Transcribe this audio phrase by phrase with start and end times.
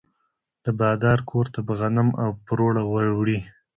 [0.63, 2.83] د بادار کور ته به غنم او پروړه
[3.17, 3.39] وړي.